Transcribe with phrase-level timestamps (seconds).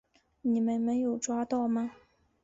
[0.41, 1.91] 你们没有抓到吗？